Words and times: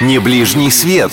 Не 0.00 0.18
ближний 0.18 0.70
свет. 0.70 1.12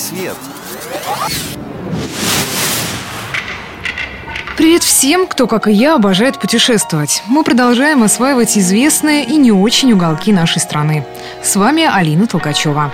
Привет 4.56 4.82
всем, 4.82 5.28
кто, 5.28 5.46
как 5.46 5.68
и 5.68 5.74
я, 5.74 5.96
обожает 5.96 6.40
путешествовать. 6.40 7.22
Мы 7.28 7.44
продолжаем 7.44 8.02
осваивать 8.02 8.58
известные 8.58 9.26
и 9.26 9.36
не 9.36 9.52
очень 9.52 9.92
уголки 9.92 10.32
нашей 10.32 10.60
страны. 10.60 11.06
С 11.44 11.58
вами 11.58 11.84
Алина 11.84 12.28
Толкачева. 12.28 12.94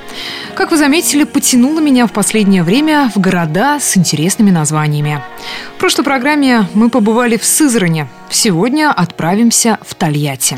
Как 0.56 0.72
вы 0.72 0.78
заметили, 0.78 1.26
потянуло 1.26 1.80
меня 1.80 2.08
в 2.08 2.12
последнее 2.12 2.64
время 2.64 3.12
в 3.14 3.20
города 3.20 3.80
с 3.80 3.96
интересными 3.96 4.50
названиями. 4.50 5.22
В 5.76 5.80
прошлой 5.80 6.06
программе 6.06 6.68
мы 6.74 6.90
побывали 6.90 7.38
в 7.38 7.46
Сызране. 7.46 8.08
Сегодня 8.32 8.92
отправимся 8.92 9.78
в 9.88 9.94
Тольятти. 9.94 10.58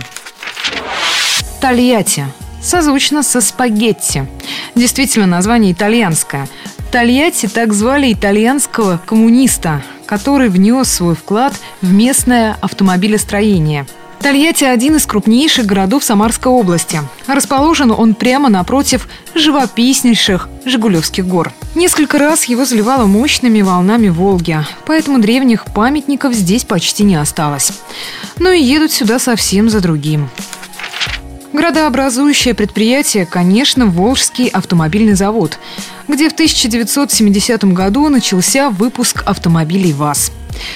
Тольятти. 1.59 2.25
Созвучно 2.65 3.21
со 3.21 3.41
спагетти. 3.41 4.25
Действительно, 4.73 5.27
название 5.27 5.71
итальянское. 5.71 6.47
Тольятти 6.91 7.45
так 7.45 7.73
звали 7.73 8.11
итальянского 8.11 8.99
коммуниста, 9.05 9.83
который 10.07 10.49
внес 10.49 10.89
свой 10.89 11.13
вклад 11.13 11.53
в 11.83 11.93
местное 11.93 12.57
автомобилестроение. 12.61 13.85
Тольятти– 14.19 14.63
один 14.63 14.95
из 14.95 15.05
крупнейших 15.05 15.67
городов 15.67 16.03
Самарской 16.03 16.51
области. 16.51 17.01
Расположен 17.27 17.91
он 17.91 18.15
прямо 18.15 18.49
напротив 18.49 19.07
живописнейших 19.35 20.49
Жигулевских 20.65 21.27
гор. 21.27 21.53
Несколько 21.75 22.17
раз 22.17 22.45
его 22.45 22.65
заливало 22.65 23.05
мощными 23.05 23.61
волнами 23.61 24.09
Волги, 24.09 24.57
поэтому 24.87 25.19
древних 25.19 25.65
памятников 25.65 26.33
здесь 26.33 26.63
почти 26.63 27.03
не 27.03 27.15
осталось. 27.15 27.73
Но 28.39 28.49
и 28.49 28.63
едут 28.63 28.91
сюда 28.91 29.19
совсем 29.19 29.69
за 29.69 29.81
другим. 29.81 30.31
Градообразующее 31.55 32.53
предприятие, 32.53 33.25
конечно, 33.25 33.85
Волжский 33.85 34.49
автомобильный 34.49 35.13
завод, 35.13 35.57
где 36.05 36.29
в 36.29 36.33
1970 36.33 37.63
году 37.73 38.09
начался 38.09 38.69
выпуск 38.69 39.23
автомобилей 39.25 39.93
ВАЗ. 39.93 40.33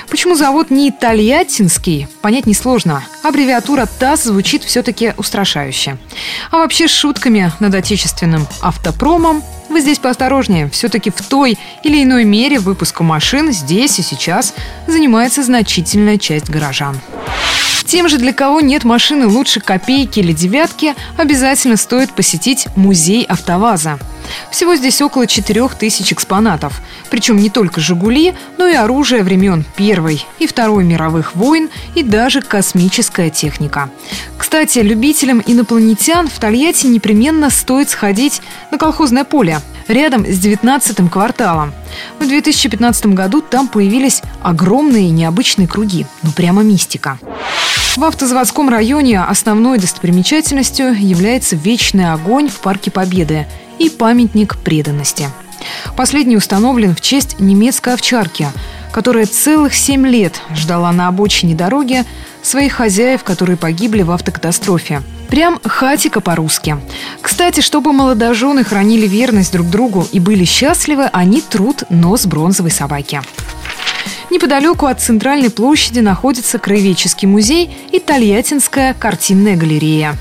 Почему 0.10 0.36
завод 0.36 0.72
не 0.72 0.90
Тольяттинский, 0.92 2.08
понять 2.22 2.46
несложно. 2.46 3.04
Аббревиатура 3.24 3.88
ТАСС 4.00 4.24
звучит 4.24 4.64
все-таки 4.64 5.14
устрашающе. 5.18 5.98
А 6.50 6.60
вообще 6.60 6.88
с 6.88 6.92
шутками 6.92 7.52
над 7.60 7.76
отечественным 7.76 8.48
автопромом 8.62 9.44
вы 9.68 9.82
здесь 9.82 10.00
поосторожнее. 10.00 10.70
Все-таки 10.70 11.10
в 11.10 11.22
той 11.22 11.58
или 11.84 12.02
иной 12.02 12.24
мере 12.24 12.58
выпуску 12.58 13.04
машин 13.04 13.52
здесь 13.52 14.00
и 14.00 14.02
сейчас 14.02 14.54
занимается 14.88 15.44
значительная 15.44 16.18
часть 16.18 16.50
горожан. 16.50 16.98
Тем 17.86 18.08
же, 18.08 18.18
для 18.18 18.34
кого 18.34 18.62
нет 18.62 18.84
машины 18.84 19.28
лучше 19.28 19.60
копейки 19.60 20.20
или 20.20 20.32
девятки, 20.32 20.96
обязательно 21.18 21.78
стоит 21.78 22.14
посетить 22.14 22.68
музей 22.76 23.24
АвтоВАЗа. 23.24 24.00
Всего 24.52 24.76
здесь 24.76 25.02
около 25.02 25.28
4000 25.28 26.14
экспонатов. 26.14 26.82
Причем 27.10 27.38
не 27.38 27.50
только 27.50 27.82
«Жигули», 27.82 28.36
но 28.58 28.68
и 28.68 28.76
оружие 28.76 29.24
времен 29.24 29.66
Первой 29.76 30.24
и 30.38 30.48
Второй 30.48 30.84
мировых 30.84 31.36
войн 31.36 31.70
и 31.96 32.04
даже 32.04 32.42
космическая 32.42 33.30
техника. 33.30 33.90
Кстати, 34.38 34.80
любителям 34.80 35.42
инопланетян 35.46 36.28
в 36.28 36.38
Тольятти 36.40 36.88
непременно 36.88 37.50
стоит 37.50 37.90
сходить 37.90 38.42
на 38.72 38.78
колхозное 38.78 39.24
поле 39.24 39.60
рядом 39.88 40.26
с 40.26 40.40
19-м 40.40 41.10
кварталом. 41.10 41.74
В 42.20 42.28
2015 42.28 43.08
году 43.08 43.42
там 43.42 43.68
появились 43.68 44.22
огромные 44.42 45.10
необычные 45.10 45.68
круги. 45.68 46.06
Ну 46.24 46.32
прямо 46.32 46.62
мистика. 46.62 47.18
В 48.00 48.06
автозаводском 48.06 48.70
районе 48.70 49.22
основной 49.22 49.78
достопримечательностью 49.78 50.94
является 50.98 51.58
вечный 51.58 52.14
огонь 52.14 52.48
в 52.48 52.62
Парке 52.62 52.92
Победы 52.92 53.46
и 53.78 53.90
памятник 53.90 54.56
преданности. 54.56 55.28
Последний 55.98 56.38
установлен 56.38 56.96
в 56.96 57.02
честь 57.02 57.42
немецкой 57.42 57.96
овчарки, 57.96 58.48
которая 58.94 59.26
целых 59.26 59.74
семь 59.74 60.08
лет 60.08 60.42
ждала 60.56 60.94
на 60.94 61.10
обочине 61.10 61.56
дороги 61.56 62.06
своих 62.42 62.72
хозяев, 62.72 63.26
которые 63.26 63.58
погибли 63.58 64.02
в 64.02 64.12
автокатастрофе. 64.12 65.02
Прям 65.28 65.60
хатика 65.66 66.22
по-русски. 66.22 66.78
Кстати, 67.22 67.60
чтобы 67.60 67.92
молодожены 67.92 68.64
хранили 68.64 69.08
верность 69.08 69.52
друг 69.52 69.70
другу 69.70 70.08
и 70.14 70.22
были 70.22 70.46
счастливы, 70.46 71.10
они 71.12 71.42
труд 71.42 71.84
нос 71.90 72.26
бронзовой 72.26 72.72
собаки. 72.72 73.22
Неподалеку 74.30 74.86
от 74.86 75.02
центральной 75.02 75.50
площади 75.50 76.00
находится 76.00 76.60
Краеведческий 76.60 77.28
музей 77.28 77.76
и 77.92 78.00
Тольяттинская 78.00 78.94
картинная 78.94 79.56
галерея. 79.56 80.16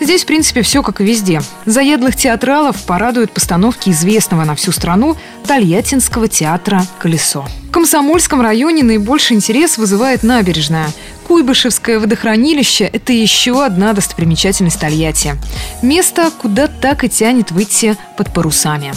Здесь, 0.00 0.24
в 0.24 0.26
принципе, 0.26 0.62
все 0.62 0.82
как 0.82 1.00
и 1.00 1.04
везде. 1.04 1.40
Заядлых 1.64 2.16
театралов 2.16 2.82
порадуют 2.82 3.32
постановки 3.32 3.90
известного 3.90 4.44
на 4.44 4.56
всю 4.56 4.72
страну 4.72 5.16
Тольяттинского 5.46 6.28
театра 6.28 6.84
«Колесо». 6.98 7.46
В 7.68 7.70
Комсомольском 7.70 8.40
районе 8.40 8.82
наибольший 8.82 9.36
интерес 9.36 9.78
вызывает 9.78 10.22
набережная. 10.22 10.88
Куйбышевское 11.26 11.98
водохранилище– 11.98 12.84
это 12.92 13.12
еще 13.12 13.64
одна 13.64 13.92
достопримечательность 13.92 14.78
Тольятти. 14.80 15.36
Место, 15.80 16.30
куда 16.38 16.66
так 16.66 17.04
и 17.04 17.08
тянет 17.08 17.50
выйти 17.50 17.96
под 18.16 18.32
парусами. 18.32 18.92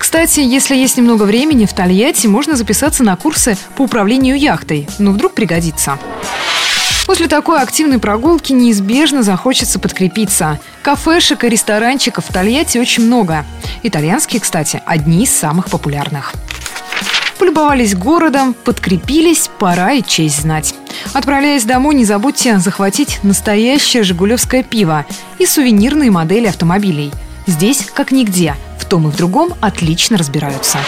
Кстати, 0.00 0.40
если 0.40 0.74
есть 0.74 0.96
немного 0.96 1.24
времени, 1.24 1.66
в 1.66 1.74
Тольятти 1.74 2.26
можно 2.26 2.56
записаться 2.56 3.04
на 3.04 3.14
курсы 3.16 3.58
по 3.76 3.82
управлению 3.82 4.38
яхтой. 4.38 4.88
Ну, 4.98 5.12
вдруг 5.12 5.34
пригодится. 5.34 5.98
После 7.04 7.28
такой 7.28 7.60
активной 7.60 7.98
прогулки 7.98 8.54
неизбежно 8.54 9.22
захочется 9.22 9.78
подкрепиться. 9.78 10.58
Кафешек 10.80 11.44
и 11.44 11.50
ресторанчиков 11.50 12.24
в 12.26 12.32
Тольятти 12.32 12.78
очень 12.78 13.04
много. 13.04 13.44
Итальянские, 13.82 14.40
кстати, 14.40 14.82
одни 14.86 15.24
из 15.24 15.34
самых 15.34 15.68
популярных. 15.68 16.32
Полюбовались 17.38 17.94
городом, 17.94 18.54
подкрепились, 18.54 19.50
пора 19.58 19.92
и 19.92 20.02
честь 20.02 20.40
знать. 20.40 20.74
Отправляясь 21.12 21.64
домой, 21.64 21.94
не 21.94 22.06
забудьте 22.06 22.58
захватить 22.58 23.20
настоящее 23.22 24.02
жигулевское 24.02 24.62
пиво 24.62 25.04
и 25.38 25.44
сувенирные 25.44 26.10
модели 26.10 26.46
автомобилей. 26.46 27.12
Здесь, 27.46 27.86
как 27.92 28.12
нигде, 28.12 28.56
том 28.90 29.06
и 29.06 29.10
в 29.10 29.16
другом 29.16 29.54
отлично 29.60 30.18
разбираются. 30.18 30.78